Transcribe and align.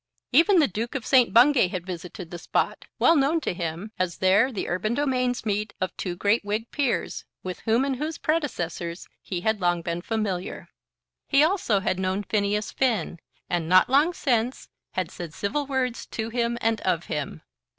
Even 0.31 0.57
the 0.57 0.67
Duke 0.67 0.95
of 0.95 1.05
St. 1.05 1.31
Bungay 1.31 1.67
had 1.67 1.85
visited 1.85 2.31
the 2.31 2.39
spot, 2.39 2.85
well 2.97 3.15
known 3.15 3.39
to 3.41 3.53
him, 3.53 3.91
as 3.99 4.17
there 4.17 4.51
the 4.51 4.67
urban 4.67 4.95
domains 4.95 5.45
meet 5.45 5.75
of 5.79 5.95
two 5.95 6.15
great 6.15 6.43
Whig 6.43 6.71
peers, 6.71 7.23
with 7.43 7.59
whom 7.65 7.85
and 7.85 7.97
whose 7.97 8.17
predecessors 8.17 9.07
he 9.21 9.41
had 9.41 9.61
long 9.61 9.83
been 9.83 10.01
familiar. 10.01 10.69
He 11.27 11.43
also 11.43 11.81
had 11.81 11.99
known 11.99 12.23
Phineas 12.23 12.71
Finn, 12.71 13.19
and 13.47 13.69
not 13.69 13.91
long 13.91 14.11
since 14.11 14.69
had 14.93 15.11
said 15.11 15.35
civil 15.35 15.67
words 15.67 16.07
to 16.07 16.29
him 16.31 16.57
and 16.61 16.81
of 16.81 17.05
him. 17.05 17.43